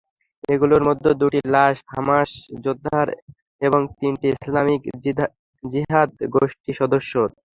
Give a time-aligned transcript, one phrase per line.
[0.49, 2.29] এগুলোর মধ্যে দুটি লাশ হামাস
[2.63, 3.07] যোদ্ধার
[3.61, 4.81] এবং তিনটি ইসলামিক
[5.63, 7.29] জিহাদ গোষ্ঠী সদস্যের।